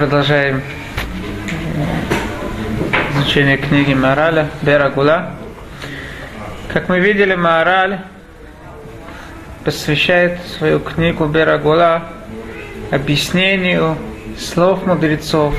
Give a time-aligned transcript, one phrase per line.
[0.00, 0.62] продолжаем
[3.12, 5.32] изучение книги Мараля Бера Гула.
[6.72, 7.98] Как мы видели, Маораль
[9.62, 12.04] посвящает свою книгу Бера Гула
[12.90, 13.98] объяснению
[14.38, 15.54] слов мудрецов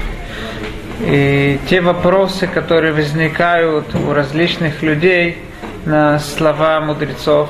[1.02, 5.38] и те вопросы, которые возникают у различных людей
[5.86, 7.48] на слова мудрецов.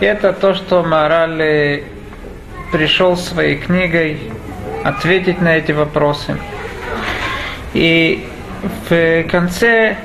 [0.00, 1.82] И это то, что Маораль
[2.70, 4.20] пришел своей книгой
[4.84, 6.36] ответить на эти вопросы.
[7.74, 8.26] И
[8.88, 9.96] в конце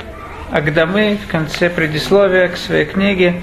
[0.51, 3.41] Агдамы, в конце предисловия к своей книге,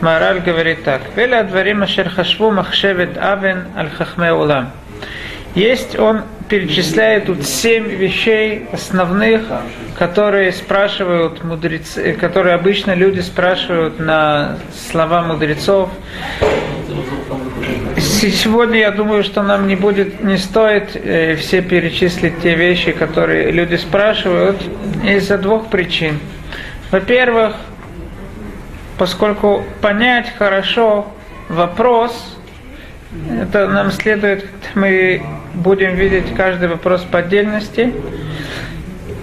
[0.00, 1.02] Мораль говорит так.
[1.16, 4.70] Веля дворим ашер хашву махшевет авен аль хахме улам.
[5.54, 9.42] Есть, он перечисляет тут семь вещей основных,
[9.98, 14.58] которые спрашивают мудрецы, которые обычно люди спрашивают на
[14.90, 15.90] слова мудрецов.
[18.20, 23.50] Сегодня я думаю, что нам не будет, не стоит э, все перечислить те вещи, которые
[23.50, 24.60] люди спрашивают,
[25.02, 26.18] из-за двух причин.
[26.90, 27.54] Во-первых,
[28.98, 31.10] поскольку понять хорошо
[31.48, 32.36] вопрос,
[33.40, 35.22] это нам следует, мы
[35.54, 37.90] будем видеть каждый вопрос по отдельности.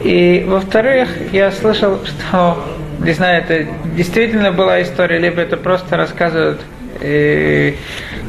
[0.03, 2.65] И во-вторых, я слышал, что,
[2.97, 6.61] не знаю, это действительно была история, либо это просто рассказывают
[6.99, 7.73] э,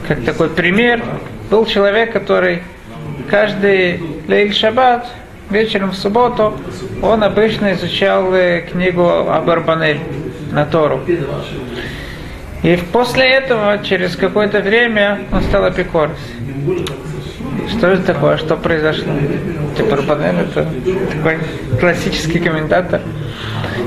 [0.08, 1.04] как такой пример.
[1.50, 2.62] Был человек, который
[3.28, 5.06] каждый лейль шаббат
[5.50, 6.58] вечером в субботу
[7.02, 10.00] он обычно изучал э, книгу Абарбанель
[10.50, 11.00] на Тору.
[12.62, 16.18] И после этого, через какое-то время, он стал апикорс.
[17.78, 18.36] Что это такое?
[18.36, 19.12] Что произошло?
[19.88, 20.66] Барбанель это
[21.12, 21.38] такой
[21.78, 23.00] классический комментатор.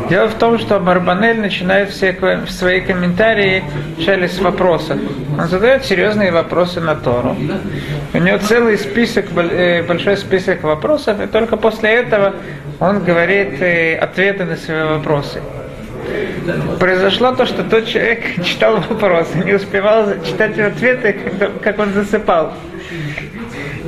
[0.09, 2.17] Дело в том, что Барбанель начинает все
[2.47, 3.63] свои комментарии
[3.97, 4.97] вначале с вопросов.
[5.37, 7.35] Он задает серьезные вопросы на Тору.
[8.13, 12.35] У него целый список, э, большой список вопросов, и только после этого
[12.79, 15.41] он говорит э, ответы на свои вопросы.
[16.79, 21.17] Произошло то, что тот человек читал вопросы, не успевал читать ответы,
[21.61, 22.53] как он засыпал.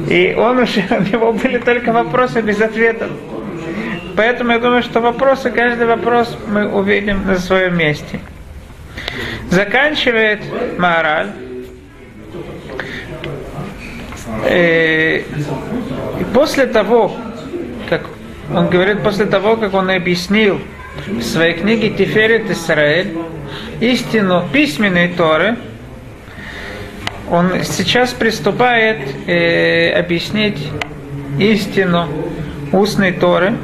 [0.09, 3.09] И он уже, у него были только вопросы без ответов.
[4.15, 8.19] Поэтому я думаю, что вопросы, каждый вопрос мы увидим на своем месте.
[9.49, 10.41] Заканчивает
[10.77, 11.31] Маораль.
[14.45, 17.15] Э, и после того,
[17.89, 18.03] как
[18.53, 20.59] он говорит, после того, как он объяснил
[21.07, 23.17] в своей книге Тиферет Исраэль
[23.79, 25.57] истину письменной Торы,
[27.33, 30.69] он сейчас приступает э, объяснить
[31.39, 32.07] истину
[32.71, 33.55] устной Торы.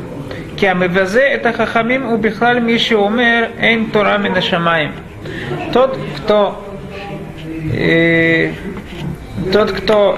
[0.59, 4.93] Киамивазе это хахамим убихлаль миши умер эйн Тора минашамаем.
[5.71, 6.65] Тот, кто
[7.71, 8.53] э,
[9.53, 10.17] тот, кто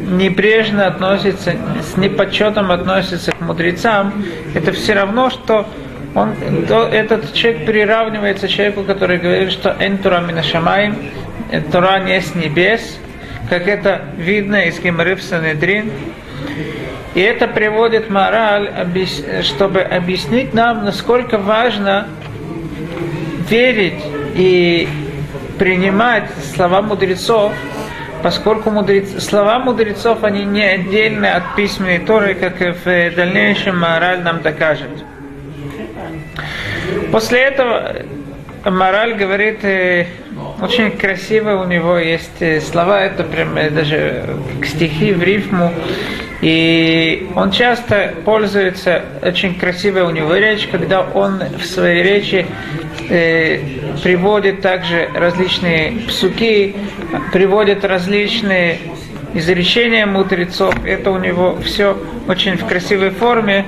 [0.00, 4.24] небрежно относится, с непочетом относится к мудрецам,
[4.54, 5.66] это все равно, что
[6.14, 6.34] он,
[6.68, 10.96] то, этот человек приравнивается человеку, который говорит, что «эн тура минашамаем»,
[11.70, 12.98] Тора не с небес,
[13.50, 15.90] как это видно из Геморы в Санедрин.
[17.14, 18.70] И это приводит мораль,
[19.42, 22.08] чтобы объяснить нам, насколько важно
[23.50, 24.02] верить
[24.34, 24.88] и
[25.58, 27.52] принимать слова мудрецов,
[28.22, 34.22] поскольку мудрец, слова мудрецов, они не отдельны от письменной Торы, как и в дальнейшем мораль
[34.22, 34.90] нам докажет.
[37.12, 37.94] После этого
[38.64, 40.06] мораль говорит, э,
[40.62, 44.34] очень красиво у него есть э, слова, это прям э, даже
[44.64, 45.74] стихи в рифму.
[46.40, 52.46] И он часто пользуется, очень красивая у него речь, когда он в своей речи
[53.10, 53.58] э,
[54.02, 56.74] приводит также различные псуки,
[57.30, 58.78] приводит различные
[59.34, 60.74] изречения мудрецов.
[60.86, 61.94] Это у него все
[62.26, 63.66] очень в красивой форме.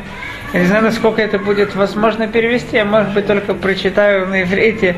[0.53, 4.96] Я не знаю, насколько это будет возможно перевести, я, может быть, только прочитаю на иврите.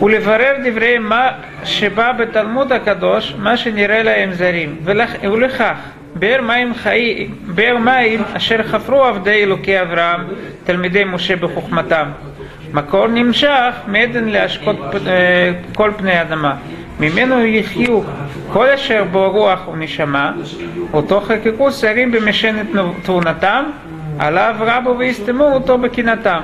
[0.00, 5.74] У Леварер диврей ма шеба беталмуд הקדוש, מה שנראה להם זרים, ולכך,
[6.14, 10.20] באר מים חי, באר מים אשר חפרו עבדי אלוקי אברהם,
[10.64, 12.06] תלמידי משה בחוכמתם.
[12.72, 14.94] מקור נמשך מעדן להשקות
[15.74, 16.54] כל פני אדמה.
[17.00, 18.00] ממנו יחיו
[18.52, 20.32] כל אשר בו רוח ונשמה,
[20.92, 22.66] אותו חקקו שרים במשענת
[23.02, 23.64] תבונתם,
[24.19, 26.41] עליו רבו ויסתמו אותו בקנאתם.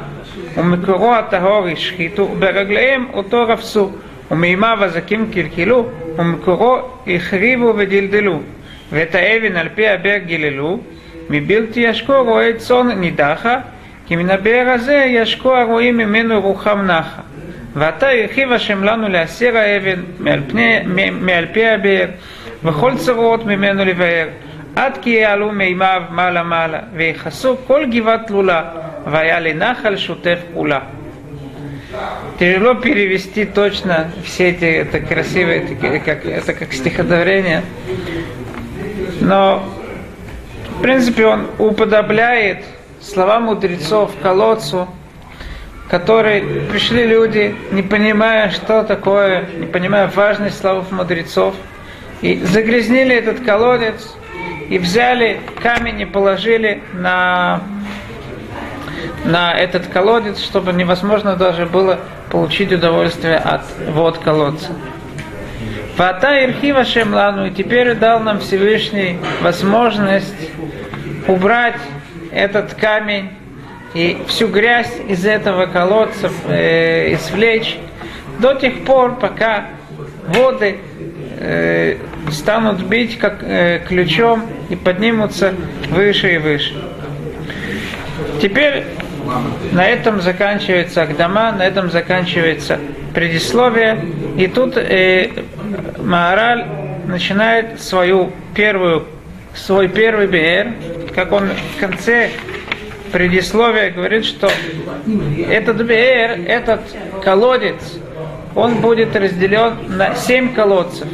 [0.58, 3.92] ומקורו הטהור השחיתו, וברגליהם אותו רפסו.
[4.32, 6.78] ומימיו הזקים קלקלו, ומקורו
[7.08, 8.40] החריבו ודלדלו.
[8.92, 10.80] ואת האבן על פי הבאר גיללו,
[11.30, 13.58] מבלתי ישקו רועי צאן נידחה,
[14.08, 17.22] כי מן הבאר הזה ישקו הרועים ממנו רוחם נחה.
[17.74, 20.80] ועתה הרחיב השם לנו להסיר האבן מעל, פני,
[21.12, 22.08] מעל פי הבאר,
[22.64, 24.28] וכל צרורות ממנו לבאר.
[24.77, 28.63] עד כי יעלו מימיו מעלה מעלה, ויכסו כל גבעת תלולה,
[29.07, 30.81] והיה לנחל שוטף כולה.
[32.39, 37.63] Тяжело перевести точно все эти, это красивое, это как, это как стихотворение,
[39.21, 39.63] но
[40.77, 42.65] в принципе он уподобляет
[43.01, 44.89] слова мудрецов колодцу,
[45.89, 51.55] которые пришли люди, не понимая, что такое, не понимая важность слов мудрецов,
[52.21, 54.15] и загрязнили этот колодец,
[54.72, 57.62] и взяли камень и положили на,
[59.26, 62.00] на этот колодец, чтобы невозможно даже было
[62.32, 64.70] получить удовольствие от вод колодца.
[65.98, 70.50] Фата Ирхива Шемлану, и теперь дал нам Всевышний возможность
[71.28, 71.76] убрать
[72.32, 73.30] этот камень
[73.94, 77.78] и всю грязь из этого колодца э, извлечь
[78.40, 79.66] до тех пор, пока
[80.28, 80.80] воды
[81.42, 81.98] э,
[82.32, 85.54] станут бить как э, ключом и поднимутся
[85.90, 86.74] выше и выше.
[88.42, 88.86] Теперь
[89.72, 92.80] на этом заканчивается Агдама, на этом заканчивается
[93.14, 94.04] предисловие.
[94.38, 95.30] И тут э,
[95.98, 96.66] Маараль
[97.08, 99.06] начинает свою первую,
[99.54, 100.74] свой первый БР,
[101.14, 102.30] как он в конце
[103.12, 104.50] предисловия говорит, что
[105.50, 106.82] этот БР, этот
[107.24, 107.98] колодец,
[108.56, 111.08] он будет разделен на семь колодцев.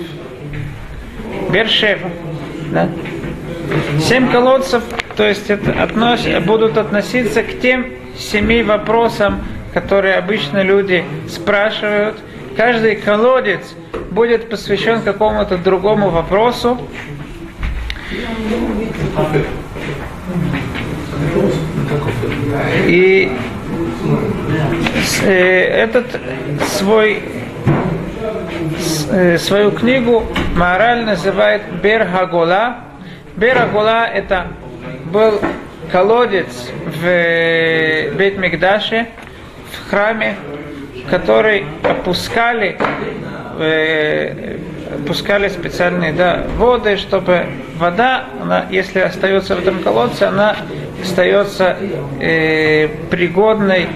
[1.51, 2.09] Бершева.
[2.71, 2.89] Да?
[4.01, 4.83] Семь колодцев,
[5.15, 12.17] то есть это относ, будут относиться к тем семи вопросам, которые обычно люди спрашивают.
[12.55, 13.75] Каждый колодец
[14.11, 16.77] будет посвящен какому-то другому вопросу.
[22.87, 23.31] И
[25.23, 26.19] э, этот
[26.67, 27.21] свой
[29.09, 30.23] Э, свою книгу
[30.57, 32.77] Мораль называет Берхагола.
[33.35, 34.47] Берхагола это
[35.05, 35.39] был
[35.91, 39.07] колодец в э, Бет Мигдаше,
[39.71, 40.35] в храме,
[41.11, 42.75] который опускали,
[43.59, 44.57] э,
[44.95, 47.45] опускали специальные да, воды, чтобы
[47.75, 50.55] вода, она, если остается в этом колодце, она
[51.01, 51.77] остается
[52.19, 53.87] э, пригодной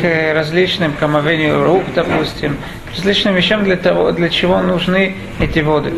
[0.00, 2.56] к различным к омовению рук, допустим,
[2.94, 5.92] различным вещам для того, для чего нужны эти воды.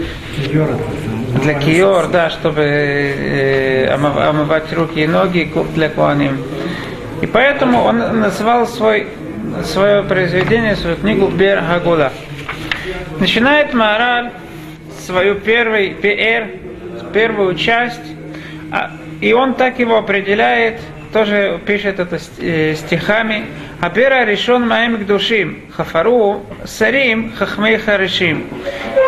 [1.43, 6.39] Для киор, да, чтобы э, омывать руки и ноги для куаним.
[7.21, 9.07] И поэтому он назвал свой,
[9.65, 12.13] свое произведение, свою книгу Бер Хагула.
[13.19, 14.33] Начинает Маораль
[15.07, 16.51] свою первый ПР,
[17.13, 18.01] первую часть,
[18.71, 18.91] а,
[19.22, 20.80] и он так его определяет,
[21.14, 23.46] тоже пишет это э, стихами.
[23.82, 28.46] Апера решен моим к душим, хафару сарим хахмей харишим.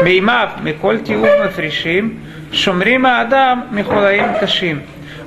[0.03, 2.19] Беймав миколь тиув мафришим,
[2.51, 4.81] шумрим адам михулаим кашим.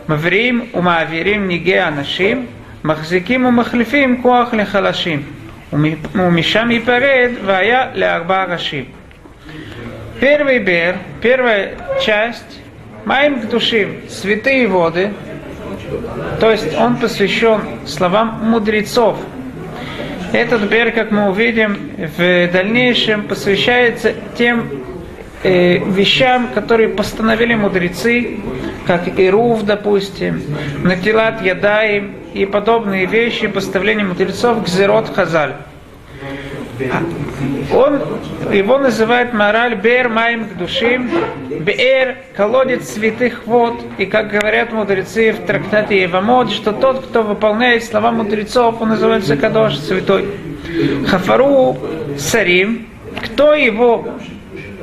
[0.08, 2.46] מבריאים ומעבירים ניגי אנשים,
[2.84, 5.22] מחזיקים ומחליפים כוח לחלשים,
[6.14, 8.84] ומשם ייפרד והיה לארבע ראשים.
[10.20, 12.60] Первый бер, первая часть,
[13.07, 15.13] Маим душим, святые воды,
[16.41, 19.17] то есть он посвящен словам мудрецов.
[20.33, 21.77] Этот бер, как мы увидим
[22.17, 24.69] в дальнейшем, посвящается тем
[25.41, 28.41] э, вещам, которые постановили мудрецы,
[28.85, 30.43] как Ирув, допустим,
[30.83, 35.53] Натилат Ядаим и подобные вещи, поставления мудрецов к Зерот Хазаль.
[37.73, 38.01] Он,
[38.51, 41.09] его называет мораль Бер Майм к душим,
[41.49, 47.83] Бер колодец святых вод, и как говорят мудрецы в трактате Евамот, что тот, кто выполняет
[47.83, 50.27] слова мудрецов, он называется Кадош, святой.
[51.07, 51.77] Хафару
[52.17, 52.87] Сарим,
[53.23, 54.07] кто его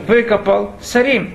[0.07, 0.73] выкопал?
[0.81, 1.35] Сарим.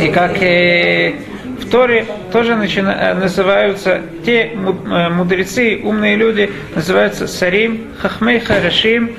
[0.00, 1.14] И как э,
[1.58, 9.16] в Торе тоже начина, э, называются те э, мудрецы, умные люди, называются Сарим, Хахмей Харашим,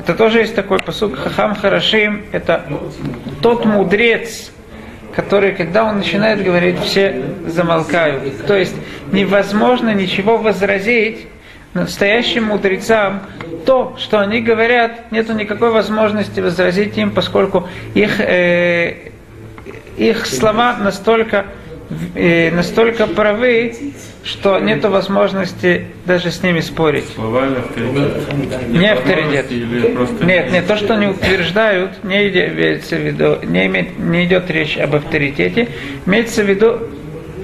[0.00, 2.22] это тоже есть такой посук Хахам Харашим.
[2.32, 2.64] Это
[3.42, 4.50] тот мудрец,
[5.14, 8.46] который, когда он начинает говорить, все замолкают.
[8.46, 8.74] То есть
[9.12, 11.26] невозможно ничего возразить
[11.74, 13.20] настоящим мудрецам
[13.66, 19.10] то, что они говорят, нет никакой возможности возразить им, поскольку их, э,
[19.98, 21.44] их слова настолько
[22.14, 23.74] э, настолько правы,
[24.22, 27.04] что нет возможности даже с ними спорить.
[27.14, 28.68] Слова или авторитет?
[28.68, 29.50] Не авторитет.
[30.20, 34.76] Нет, нет, то, что они утверждают, не имеется в виду, не, имеет, не идет речь
[34.76, 35.68] об авторитете,
[36.06, 36.80] имеется в виду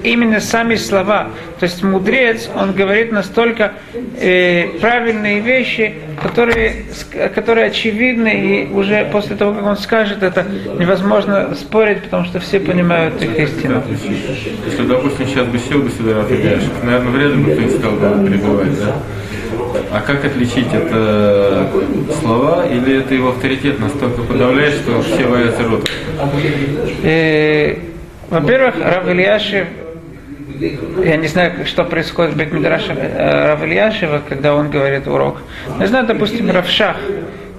[0.07, 1.29] именно сами слова.
[1.59, 3.73] То есть мудрец, он говорит настолько
[4.19, 6.85] э, правильные вещи, которые,
[7.33, 10.45] которые очевидны, и уже после того, как он скажет это,
[10.79, 13.83] невозможно спорить, потому что все понимают их истину.
[14.65, 16.23] Если, допустим, сейчас бы сел бы сюда,
[16.83, 18.95] наверное, вряд ли бы ты стал бы перебивать, да?
[19.91, 21.69] А как отличить это
[22.19, 25.89] слова или это его авторитет настолько подавляет, что все боятся рота?
[27.03, 27.75] Э,
[28.29, 29.67] во-первых, Рав Ильяшев,
[30.59, 35.41] я не знаю, что происходит в Бекмидраше э, Рав Ильяшева, когда он говорит урок.
[35.79, 36.97] Я знаю, допустим, Равшах,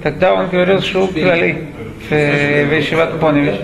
[0.03, 1.69] когда он говорил Шоу Клали
[2.09, 3.57] в Вешиват Поневич.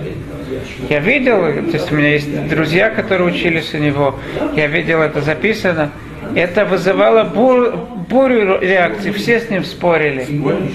[0.89, 4.19] Я видел, то есть у меня есть друзья, которые учились у него,
[4.55, 5.91] я видел это записано.
[6.33, 7.77] Это вызывало бур,
[8.09, 10.25] бурю реакции, все с ним спорили.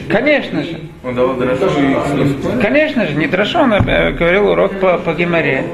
[0.08, 0.78] Конечно же.
[1.02, 1.36] Он давал
[2.62, 5.64] Конечно же, не дрошу, он э, говорил урок по, по геморе.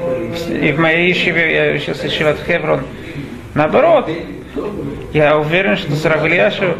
[0.49, 2.81] И в моей ишиве, я сейчас ишиват Хеврон.
[3.53, 4.09] Наоборот,
[5.13, 6.75] я уверен, что с Равлияшев,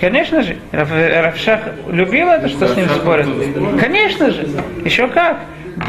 [0.00, 1.60] конечно же, Равшах
[1.90, 3.26] любил это, что с ним спорят.
[3.80, 4.46] Конечно же,
[4.84, 5.38] еще как.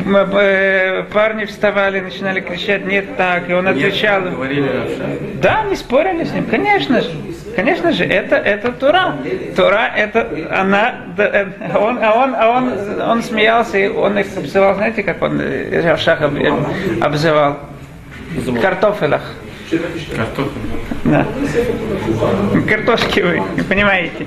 [0.07, 4.21] Э, парни вставали, начинали кричать, нет так, и он отвечал.
[5.41, 7.09] Да, не спорили с ним, конечно же.
[7.55, 9.15] Конечно же, это, это Тура.
[9.55, 11.45] Тура это она, э,
[11.75, 15.97] он, а он, а он, он смеялся, и он их обзывал, знаете, как он э,
[15.97, 16.21] Шах
[17.01, 17.57] обзывал?
[18.61, 19.23] Картофелях.
[20.15, 20.51] Картофель.
[21.03, 21.27] Да.
[22.67, 24.25] Картошки вы, не понимаете.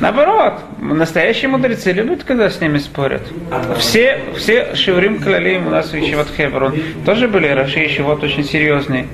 [0.00, 3.22] Наоборот, настоящие мудрецы любят, когда с ними спорят.
[3.78, 9.06] Все, все Шеврим Клалим у нас в Ищеват Хеврон тоже были Раши вот очень серьезные.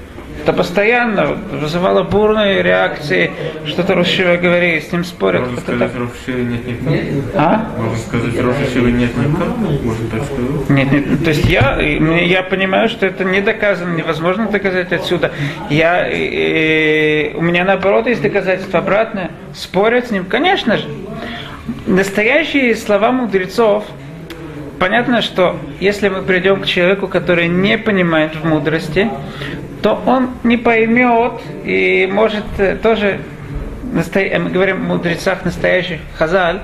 [0.42, 3.30] Это постоянно вызывало бурные реакции,
[3.66, 5.42] что-то Рушива говорит, с ним спорят.
[5.42, 6.96] Можно сказать, Рушива нет никого?
[7.34, 7.68] А?
[7.76, 9.54] Можно сказать, Рушива нет никого?
[9.82, 10.70] Можно так сказать?
[10.70, 15.30] Нет, нет, то есть я, я понимаю, что это не доказано, невозможно доказать отсюда.
[15.68, 19.32] Я, э, у меня наоборот есть доказательство обратное.
[19.54, 20.88] Спорят с ним, конечно же.
[21.86, 23.84] Настоящие слова мудрецов,
[24.78, 29.10] понятно, что если мы придем к человеку, который не понимает в мудрости,
[29.82, 31.32] то он не поймет
[31.64, 33.20] и может э, тоже,
[34.14, 36.60] э, мы говорим о мудрецах настоящих, хазаль,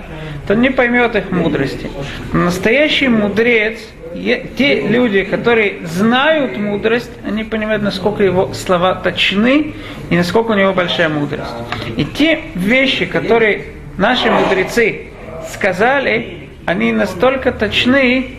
[0.47, 1.89] то не поймет их мудрости.
[2.33, 3.79] Настоящий мудрец,
[4.15, 9.75] те люди, которые знают мудрость, они понимают, насколько его слова точны
[10.11, 11.53] и насколько у него большая мудрость.
[11.97, 13.65] И те вещи, которые
[13.99, 15.09] наши мудрецы
[15.53, 18.31] сказали, они настолько точны,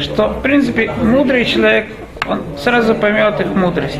[0.00, 1.86] что, в принципе, мудрый человек
[2.28, 3.98] он сразу поймет их мудрость.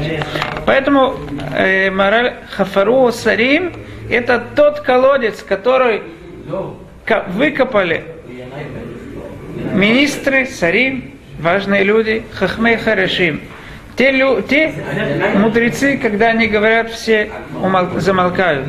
[0.67, 1.15] Поэтому
[1.57, 3.73] э, мораль Хафару Сарим
[4.11, 6.03] это тот колодец, который
[7.29, 8.05] выкопали
[9.73, 13.41] министры, Сарим, важные люди, Хахмей Харашим.
[13.97, 14.73] Те, лю, те
[15.35, 17.31] мудрецы, когда они говорят, все
[17.61, 18.67] умол, замолкают.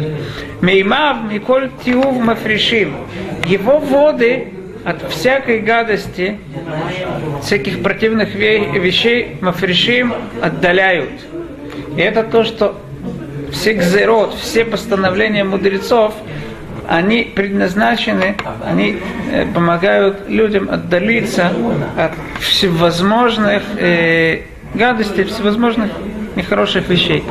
[0.61, 2.95] Меймав, Миколь Тиув Мафришим.
[3.45, 4.47] Его воды
[4.85, 6.37] от всякой гадости,
[7.41, 11.11] всяких противных вещей мафришим отдаляют.
[11.95, 12.79] И это то, что
[13.51, 16.13] все гзерот, все постановления мудрецов,
[16.87, 18.97] они предназначены, они
[19.31, 21.51] э, помогают людям отдалиться
[21.97, 24.41] от всевозможных э,
[24.73, 25.91] гадостей, всевозможных
[26.35, 27.23] нехороших вещей.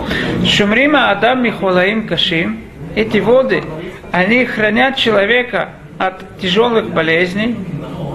[0.44, 2.60] Шумрима Адам Михолаим Кашим,
[2.94, 3.64] эти воды,
[4.12, 7.56] они хранят человека от тяжелых болезней,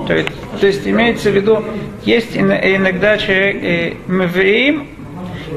[0.08, 1.64] то есть, то есть имеется в виду,
[2.04, 4.88] есть иногда человек э, мавриим,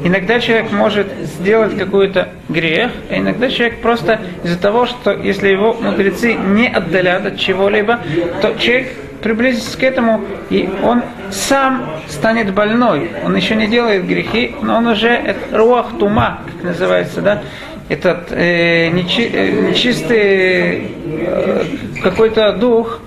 [0.05, 5.75] иногда человек может сделать какой-то грех, а иногда человек просто из-за того, что если его
[5.75, 8.01] мудрецы не отдалят от чего-либо,
[8.43, 8.89] то человек
[9.23, 13.11] приблизится к этому, и он сам станет больной.
[13.25, 17.43] Он еще не делает грехи, но он уже руах тума, как называется, да,
[17.89, 21.65] этот э, нечи, э, нечистый э,
[22.03, 23.01] какой-то дух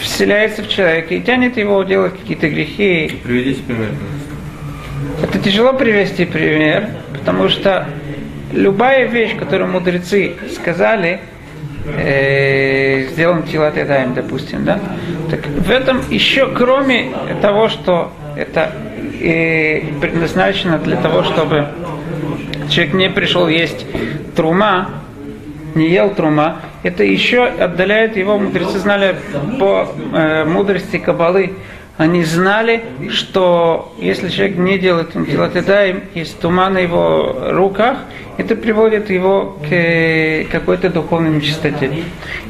[0.00, 3.20] вселяется в человека и тянет его делать какие-то грехи.
[3.22, 3.90] Приведите пример.
[5.22, 7.86] Это тяжело привести пример, потому что
[8.52, 11.20] любая вещь, которую мудрецы сказали,
[11.96, 14.80] э, сделан тилат ядаем, допустим, да?
[15.30, 18.72] Так в этом еще, кроме того, что это
[19.20, 21.68] э, предназначено для того, чтобы
[22.72, 23.86] человек не пришел есть
[24.34, 24.90] трума,
[25.74, 29.16] не ел трума, это еще отдаляет его, мудрецы знали
[29.58, 31.52] по э, мудрости Кабалы,
[31.98, 37.98] они знали, что если человек не делает интеллатедаем, есть тума на его руках,
[38.38, 41.90] это приводит его к э, какой-то духовной нечистоте.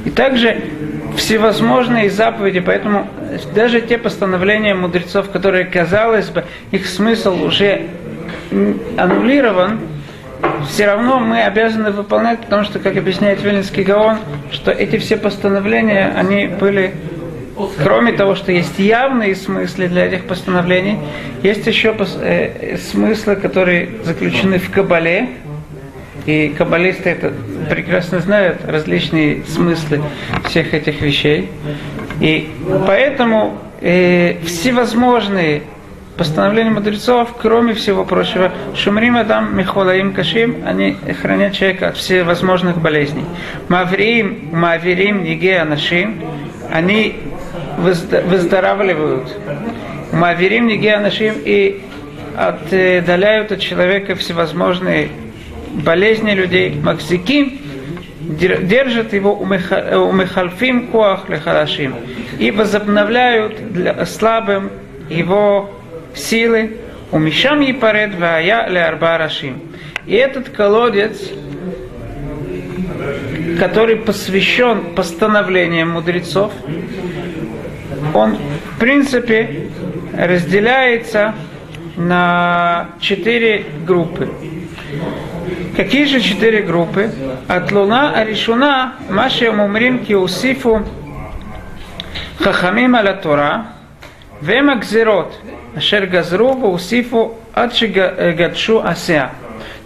[0.05, 0.63] И также
[1.17, 3.09] всевозможные заповеди, поэтому
[3.55, 7.89] даже те постановления мудрецов, которые, казалось бы, их смысл уже
[8.97, 9.81] аннулирован,
[10.69, 14.19] все равно мы обязаны выполнять, потому что, как объясняет Вильнинский Гаон,
[14.51, 16.95] что эти все постановления, они были,
[17.83, 20.99] кроме того, что есть явные смыслы для этих постановлений,
[21.43, 25.29] есть еще э, смыслы, которые заключены в Кабале,
[26.27, 27.33] и каббалисты это
[27.69, 30.03] прекрасно знают различные смыслы
[30.49, 31.51] всех этих вещей.
[32.21, 32.49] И
[32.87, 35.63] поэтому э, всевозможные
[36.17, 43.25] постановления мудрецов, кроме всего прочего, шумрим адам михолаим кашим, они хранят человека от всевозможных болезней.
[43.69, 46.21] Маврим, маверим, ниге анашим,
[46.71, 47.17] они
[47.79, 49.37] выздоравливают.
[50.13, 51.83] Маверим, ниге анашим и
[52.37, 55.09] отдаляют от человека всевозможные
[55.73, 57.59] болезни людей, максиким,
[58.21, 61.95] держат его умехальфим коах лехарашим
[62.39, 64.71] и возобновляют для слабым
[65.09, 65.71] его
[66.17, 66.79] силы,
[67.11, 69.61] умешам епарет вая ле арбарашим.
[70.07, 71.19] И этот колодец,
[73.59, 76.53] который посвящен постановлениям мудрецов,
[78.15, 79.69] он в принципе
[80.17, 81.35] разделяется
[81.97, 84.31] на четыре группы.
[85.77, 87.11] Какие же четыре группы?
[87.49, 90.87] От луна аришуна маши умрим киусифу
[92.39, 93.67] хахамим аля Тора,
[94.43, 95.33] вема гзерот,
[95.77, 99.31] ашер газру усифу адши гадшу асия.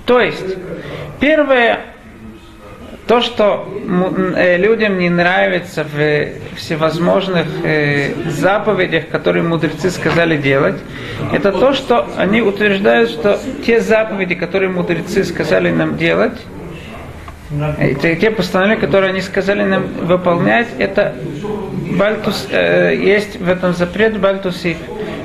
[0.06, 0.56] То есть,
[1.20, 1.80] первое,
[3.06, 3.68] то, что
[4.36, 10.76] э, людям не нравится в всевозможных э, заповедях, которые мудрецы сказали делать,
[11.32, 16.38] это то, что они утверждают, что те заповеди, которые мудрецы сказали нам делать,
[17.78, 21.14] это те постановления, которые они сказали нам выполнять, это
[21.96, 24.76] бальтус, э, есть в этом запрет бальтусиф.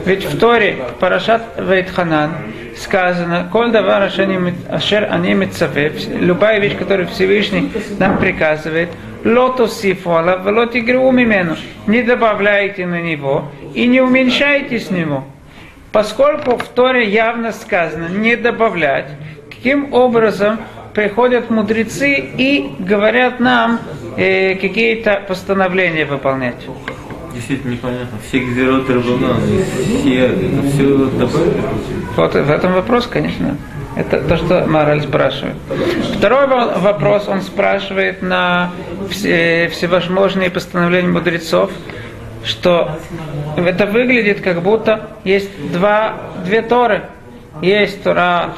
[0.06, 2.32] Ведь в Торе Парашат Вейтханан
[2.78, 8.90] сказано, «Коль давар ашер они митцаве», любая вещь, которую Всевышний нам приказывает,
[9.24, 15.24] лото сифуала, лоти мимену, не добавляйте на него и не уменьшайте с него.
[15.92, 19.10] Поскольку в Торе явно сказано не добавлять,
[19.50, 20.60] каким образом
[20.94, 23.80] приходят мудрецы и говорят нам
[24.18, 26.66] э, какие-то постановления выполнять
[27.34, 28.18] действительно непонятно.
[28.28, 29.36] Все гзероты Рабана,
[30.00, 30.36] все,
[30.74, 31.62] все добавили.
[32.16, 33.58] Вот в этом вопрос, конечно.
[33.96, 35.56] Это то, что Мораль спрашивает.
[36.18, 38.72] Второй вопрос он спрашивает на
[39.10, 41.72] все, всевозможные постановления мудрецов,
[42.46, 42.98] что
[43.58, 47.04] это выглядит как будто есть два, две Торы.
[47.62, 48.54] Есть Тора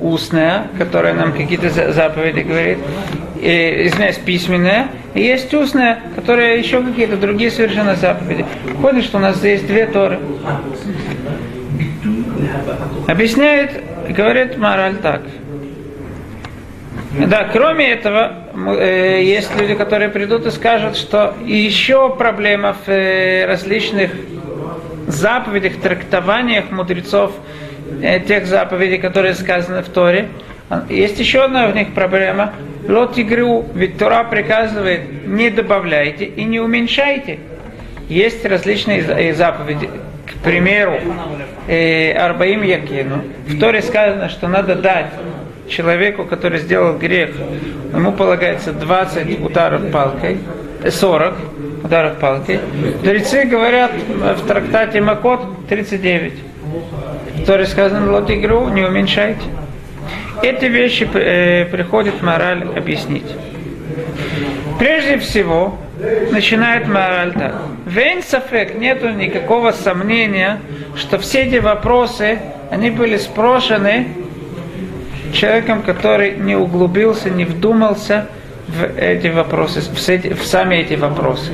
[0.00, 2.78] устная, которая нам какие-то заповеди говорит,
[3.40, 8.44] и, извиняюсь, письменная, и есть устная, которая еще какие-то другие совершенно заповеди.
[8.64, 10.18] Выходит, что у нас есть две Торы.
[13.06, 15.22] Объясняет, говорит мораль так.
[17.26, 18.32] Да, кроме этого,
[18.78, 24.10] э, есть люди, которые придут и скажут, что еще проблема в э, различных
[25.06, 27.32] заповедях, трактованиях мудрецов
[28.26, 30.28] тех заповедей, которые сказаны в Торе.
[30.88, 32.52] Есть еще одна в них проблема.
[32.86, 37.38] Лот игру, ведь Тора приказывает, не добавляйте и не уменьшайте.
[38.08, 39.90] Есть различные заповеди.
[40.26, 40.98] К примеру,
[41.66, 43.22] э, Арбаим Якину.
[43.46, 45.06] В Торе сказано, что надо дать
[45.68, 47.30] человеку, который сделал грех,
[47.92, 50.38] ему полагается 20 ударов палкой,
[50.88, 52.60] 40 э, ударов палкой.
[52.74, 56.32] Мудрецы говорят в трактате Макот 39.
[57.48, 59.40] Торе сказано, лот игру, не уменьшайте.
[60.42, 63.24] Эти вещи э, приходит мораль объяснить.
[64.78, 65.78] Прежде всего,
[66.30, 67.54] начинает мораль так.
[67.86, 70.60] Вейн сафек, нету никакого сомнения,
[70.94, 72.38] что все эти вопросы,
[72.70, 74.08] они были спрошены
[75.32, 78.26] человеком, который не углубился, не вдумался
[78.68, 81.52] в эти вопросы, в, эти, в сами эти вопросы.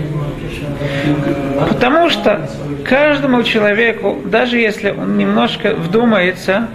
[1.69, 2.49] Потому что
[2.85, 6.69] каждому человеку, даже если он немножко вдумается,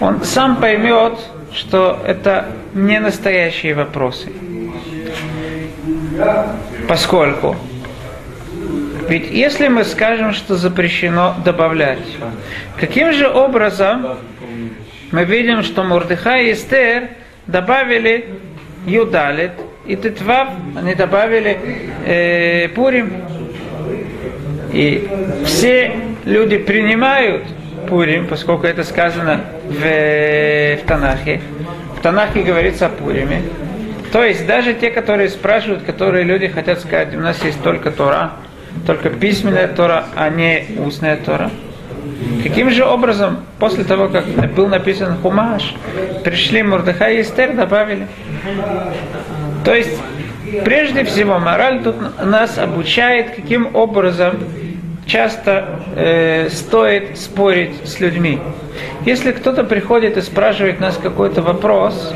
[0.00, 1.18] он сам поймет,
[1.52, 4.32] что это не настоящие вопросы.
[6.88, 7.56] Поскольку
[9.08, 12.00] ведь если мы скажем, что запрещено добавлять,
[12.78, 14.18] каким же образом
[15.12, 17.10] мы видим, что Мурдыха и Эстер
[17.46, 18.28] добавили
[18.86, 19.52] Юдалит
[19.84, 21.58] и Тетвав, они добавили
[22.06, 23.12] э, Пурим.
[24.72, 25.08] И
[25.44, 25.92] все
[26.24, 27.44] люди принимают
[27.88, 31.40] Пурим, поскольку это сказано в, в Танахе.
[31.98, 33.42] В Танахе говорится о Пуриме.
[34.12, 38.32] То есть даже те, которые спрашивают, которые люди хотят сказать, у нас есть только Тора,
[38.86, 41.50] только письменная Тора, а не устная Тора.
[42.42, 45.74] Каким же образом, после того, как был написан Хумаш,
[46.24, 48.06] пришли Мурдыхай и Эстер, добавили?
[49.64, 50.00] То есть,
[50.64, 54.36] прежде всего, мораль тут нас обучает, каким образом
[55.06, 58.40] часто э, стоит спорить с людьми.
[59.04, 62.12] Если кто-то приходит и спрашивает нас какой-то вопрос,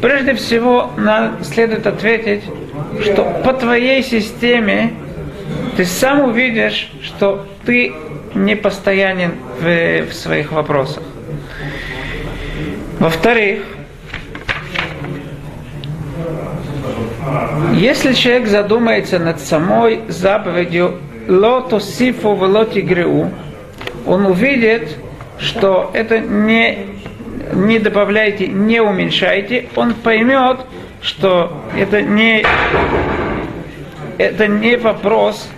[0.00, 2.44] прежде всего нам следует ответить,
[3.02, 4.92] что по твоей системе
[5.76, 7.92] ты сам увидишь, что ты
[8.34, 11.02] не постоянен в, в своих вопросах.
[12.98, 13.64] Во-вторых,
[17.74, 20.98] если человек задумается над самой заповедью
[21.28, 23.30] лото сифу велоти греу,
[24.06, 24.96] он увидит,
[25.38, 26.78] что это не,
[27.52, 30.58] не добавляйте, не уменьшайте, он поймет,
[31.00, 32.44] что это не,
[34.18, 35.48] это не вопрос,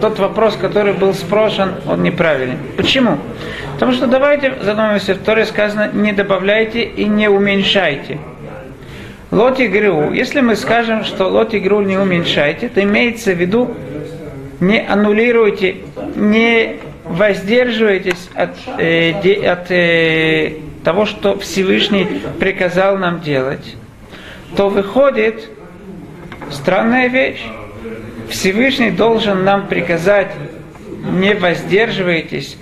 [0.00, 2.56] тот вопрос, который был спрошен, он неправильный.
[2.76, 3.18] Почему?
[3.74, 8.18] Потому что давайте задумаемся, в Торе сказано, не добавляйте и не уменьшайте.
[9.32, 10.12] Лот игру.
[10.12, 13.74] Если мы скажем, что лот игру не уменьшайте, то имеется в виду
[14.60, 15.76] не аннулируйте,
[16.14, 22.06] не воздерживайтесь от, э, де, от э, того, что Всевышний
[22.38, 23.74] приказал нам делать,
[24.54, 25.48] то выходит
[26.50, 27.42] странная вещь.
[28.28, 30.32] Всевышний должен нам приказать,
[31.10, 32.58] не воздерживайтесь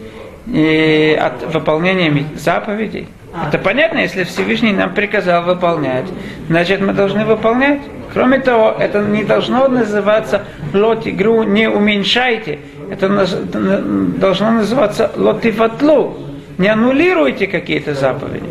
[0.46, 3.08] э, от выполнения заповедей.
[3.32, 6.06] Это понятно, если Всевышний нам приказал выполнять,
[6.48, 7.80] значит мы должны выполнять.
[8.12, 12.58] Кроме того, это не должно называться лот игру не уменьшайте.
[12.90, 16.18] Это должно называться лотиватлу.
[16.58, 18.46] Не аннулируйте какие-то заповеди.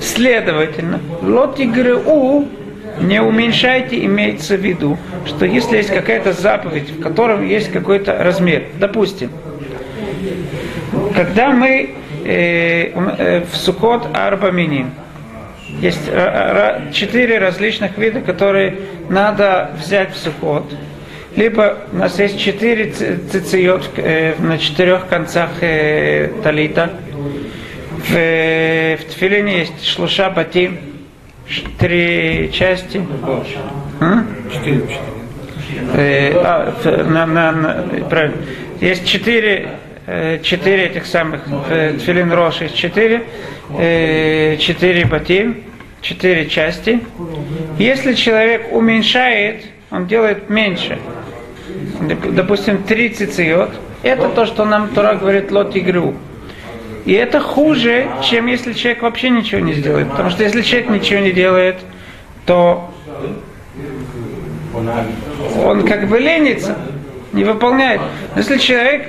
[0.00, 2.48] Следовательно, лот игру
[3.00, 8.64] не уменьшайте, имеется в виду, что если есть какая-то заповедь, в котором есть какой-то размер,
[8.78, 9.30] допустим,
[11.14, 14.92] когда мы в Сукот Арбаминим,
[15.80, 16.00] есть
[16.92, 18.76] четыре различных вида, которые
[19.08, 20.64] надо взять в Сукот.
[21.36, 26.90] Либо у нас есть четыре цициот э, на четырех концах э, талита.
[28.08, 30.78] В, в Тфилине есть шлуша батим,
[31.78, 33.06] три части.
[34.52, 34.82] Четыре.
[35.94, 38.36] Э, а, на, на, на, правильно.
[38.80, 39.68] Есть четыре э,
[40.42, 43.24] четыре этих самых э, тфилин рош есть четыре,
[43.78, 45.62] э, четыре батим,
[46.00, 47.00] четыре части.
[47.78, 50.98] Если человек уменьшает, он делает меньше.
[52.32, 53.70] Допустим, 30 циот.
[54.02, 56.14] Это то, что нам Тора говорит лот игру.
[57.04, 60.10] И это хуже, чем если человек вообще ничего не сделает.
[60.10, 61.76] Потому что если человек ничего не делает,
[62.46, 62.90] то
[65.64, 66.76] он как бы ленится,
[67.32, 68.00] не выполняет.
[68.34, 69.08] Но если человек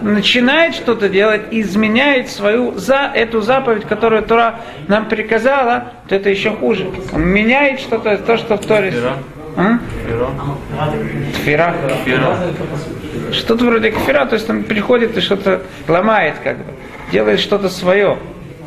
[0.00, 6.50] начинает что-то делать, изменяет свою за эту заповедь, которую Тора нам приказала, то это еще
[6.50, 6.90] хуже.
[7.12, 8.92] Он меняет что-то, то, что в Торе.
[11.34, 11.74] Тфира.
[12.02, 12.36] Тфира.
[13.32, 16.64] Что-то вроде кфира, то есть он приходит и что-то ломает, как бы,
[17.10, 18.18] делает что-то свое.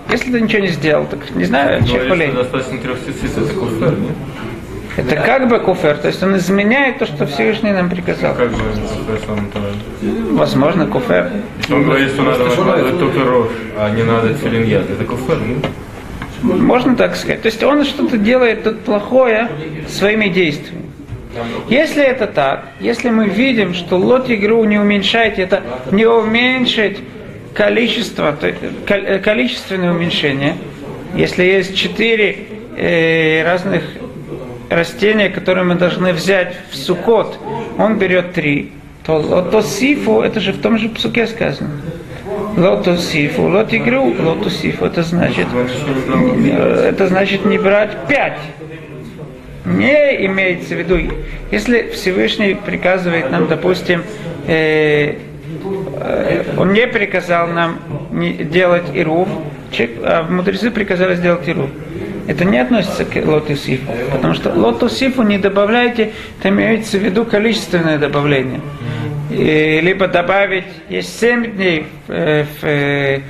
[0.09, 3.53] Если ты ничего не сделал, так не знаю, Но человек если достаточно трех сисис, это
[3.53, 4.15] куфер, нет?
[4.97, 8.33] Это как бы куфер, то есть он изменяет то, что Всевышний нам приказал.
[8.35, 9.73] Как бы куфер сам тоже.
[10.31, 11.31] Возможно, куфер.
[11.59, 15.65] Если он говорит, что надо накладывать только рожь, а не надо филиньят, это куфер, нет?
[16.41, 17.41] Можно так сказать.
[17.41, 19.49] То есть он что-то делает тут плохое
[19.89, 20.85] своими действиями.
[21.67, 26.99] Если это так, если мы видим, что лот игру не уменьшайте, это не уменьшить
[27.53, 28.37] количество,
[28.85, 30.55] количественное уменьшение,
[31.15, 33.83] если есть четыре э, разных
[34.69, 37.39] растения, которые мы должны взять в сукот,
[37.77, 38.71] он берет три,
[39.05, 41.69] то лотосифу, это же в том же псуке сказано.
[42.57, 45.47] Лотосифу, лот игру, лотосифу, это значит,
[46.83, 48.39] это значит не брать пять.
[49.65, 50.99] Не имеется в виду,
[51.51, 54.03] если Всевышний приказывает нам, допустим,
[54.47, 55.15] э,
[55.99, 57.79] э, он не приказал нам
[58.11, 59.27] делать ирув,
[60.03, 61.69] а мудрецы приказали сделать ирув.
[62.27, 67.97] Это не относится к лотосифу, потому что лотосифу не добавляйте, это имеется в виду количественное
[67.97, 68.61] добавление.
[69.29, 73.21] И, либо добавить, есть 7 дней в, э, в, э,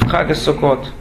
[0.00, 0.92] в Хага Сукот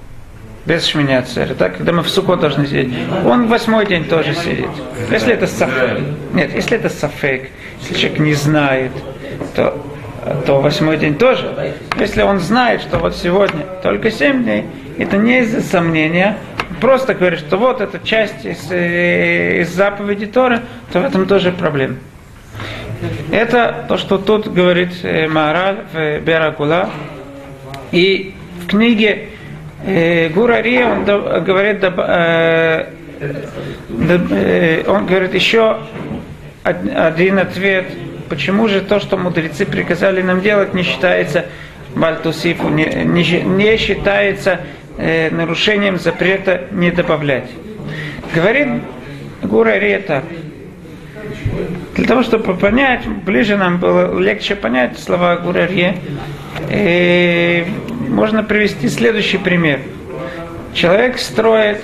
[0.67, 2.89] без шминяцера, так, когда мы в суко должны сидеть,
[3.25, 4.67] он восьмой день тоже сидит.
[5.10, 5.99] Если это сафек,
[6.34, 7.49] нет, если это сафек,
[7.80, 8.91] если человек не знает,
[9.56, 9.82] то,
[10.45, 11.73] то восьмой день тоже.
[11.97, 14.65] Если он знает, что вот сегодня только семь дней,
[14.97, 16.38] это не из-за сомнения,
[16.82, 21.51] просто говорит, что вот эта часть из, э, из заповеди Торы, то в этом тоже
[21.51, 21.95] проблема.
[23.32, 26.89] Это то, что тут говорит э, Маара в Беракула,
[27.91, 29.30] И в книге
[29.86, 32.86] э, Гура Ри, он говорит, э,
[33.19, 35.77] э, он говорит еще
[36.65, 37.86] од- один ответ,
[38.30, 41.45] почему же то, что мудрецы приказали нам делать, не считается
[41.95, 44.60] бальтусифу, не, не не считается
[44.97, 47.49] э, нарушением запрета не добавлять.
[48.33, 48.67] Говорит
[49.43, 50.23] Гура Ри так.
[51.95, 55.97] Для того, чтобы понять, ближе нам было легче понять слова Гурарье,
[56.69, 57.65] э,
[58.07, 59.79] можно привести следующий пример.
[60.73, 61.83] Человек строит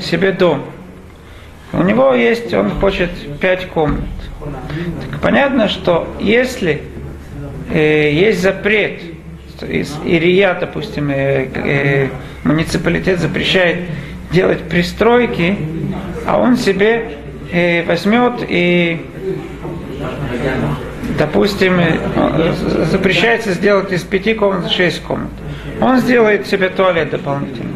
[0.00, 0.64] себе дом.
[1.72, 4.04] У него есть, он хочет пять комнат.
[5.10, 6.82] Так понятно, что если
[7.72, 9.00] э, есть запрет,
[9.62, 12.08] из Ирия, допустим, э, э,
[12.44, 13.88] муниципалитет запрещает
[14.32, 15.56] делать пристройки,
[16.26, 17.18] а он себе
[17.52, 19.00] э, возьмет и
[21.18, 22.52] допустим, э,
[22.90, 25.30] запрещается сделать из пяти комнат шесть комнат.
[25.80, 27.72] Он сделает себе туалет дополнительно.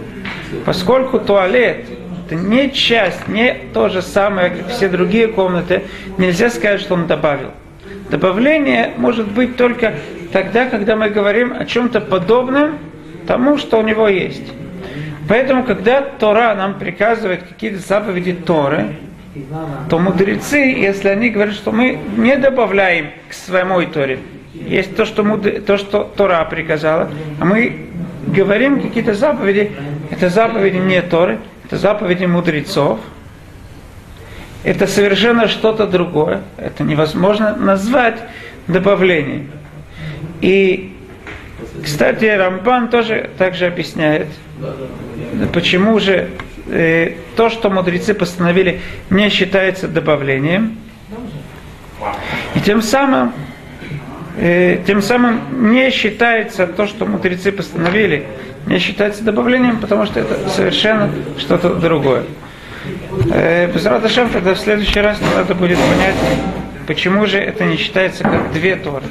[0.65, 1.87] Поскольку туалет
[2.27, 5.85] это не часть, не то же самое, как все другие комнаты,
[6.19, 7.51] нельзя сказать, что он добавил.
[8.11, 9.95] Добавление может быть только
[10.33, 12.79] тогда, когда мы говорим о чем-то подобном
[13.27, 14.53] тому, что у него есть.
[15.29, 18.95] Поэтому, когда Тора нам приказывает какие-то заповеди Торы,
[19.91, 24.21] то мудрецы, если они говорят, что мы не добавляем к своему Торе,
[24.55, 25.61] есть то, что, мудр...
[25.61, 27.87] то, что Тора приказала, а мы
[28.27, 29.73] говорим какие-то заповеди,
[30.11, 33.01] это заповеди не Торы, это заповеди мудрецов,
[34.67, 38.19] это совершенно что-то другое, это невозможно назвать
[38.67, 39.53] добавлением.
[40.41, 40.93] И,
[41.85, 44.27] кстати, Рамбан тоже также объясняет,
[45.53, 46.31] почему же
[46.69, 50.77] э, то, что мудрецы постановили, не считается добавлением.
[52.57, 53.35] И тем самым,
[54.37, 58.27] э, тем самым не считается то, что мудрецы постановили,
[58.67, 62.25] не считается добавлением, потому что это совершенно что-то другое.
[63.33, 66.15] Э, Без Радашем тогда в следующий раз надо будет понять,
[66.87, 69.07] почему же это не считается как две Торы.